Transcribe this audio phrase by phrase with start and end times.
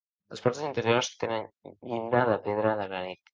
[0.35, 1.45] Les portes interiors tenen
[1.91, 3.23] llinda de pedra de granit.